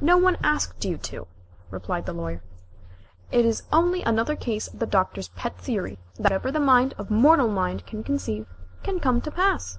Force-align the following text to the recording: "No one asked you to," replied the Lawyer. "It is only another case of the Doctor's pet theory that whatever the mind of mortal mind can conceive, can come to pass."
"No 0.00 0.16
one 0.16 0.38
asked 0.42 0.86
you 0.86 0.96
to," 0.96 1.26
replied 1.70 2.06
the 2.06 2.14
Lawyer. 2.14 2.40
"It 3.30 3.44
is 3.44 3.64
only 3.70 4.02
another 4.02 4.34
case 4.34 4.66
of 4.68 4.78
the 4.78 4.86
Doctor's 4.86 5.28
pet 5.36 5.58
theory 5.58 5.98
that 6.16 6.22
whatever 6.22 6.50
the 6.50 6.60
mind 6.60 6.94
of 6.96 7.10
mortal 7.10 7.48
mind 7.48 7.84
can 7.84 8.02
conceive, 8.02 8.46
can 8.82 9.00
come 9.00 9.20
to 9.20 9.30
pass." 9.30 9.76